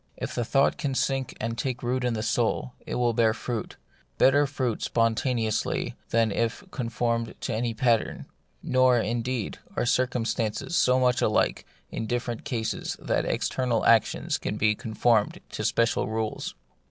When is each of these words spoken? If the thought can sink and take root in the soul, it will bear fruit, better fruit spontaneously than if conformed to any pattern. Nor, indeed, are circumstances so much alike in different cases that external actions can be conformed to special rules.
If 0.17 0.33
the 0.33 0.43
thought 0.43 0.79
can 0.79 0.95
sink 0.95 1.37
and 1.39 1.55
take 1.55 1.83
root 1.83 2.03
in 2.03 2.15
the 2.15 2.23
soul, 2.23 2.73
it 2.87 2.95
will 2.95 3.13
bear 3.13 3.35
fruit, 3.35 3.77
better 4.17 4.47
fruit 4.47 4.81
spontaneously 4.81 5.95
than 6.09 6.31
if 6.31 6.63
conformed 6.71 7.35
to 7.41 7.53
any 7.53 7.75
pattern. 7.75 8.25
Nor, 8.63 8.97
indeed, 8.97 9.59
are 9.75 9.85
circumstances 9.85 10.75
so 10.75 10.99
much 10.99 11.21
alike 11.21 11.67
in 11.91 12.07
different 12.07 12.45
cases 12.45 12.97
that 12.99 13.25
external 13.25 13.85
actions 13.85 14.39
can 14.39 14.57
be 14.57 14.73
conformed 14.73 15.39
to 15.49 15.63
special 15.63 16.07
rules. 16.07 16.55